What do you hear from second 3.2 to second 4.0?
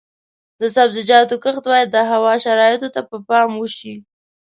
پام وشي.